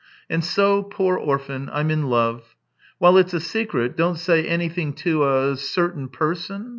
[0.31, 2.55] And so, poor orphan, I'm in love.
[2.97, 6.69] While it's a secret, don't say anything to a' certain person.'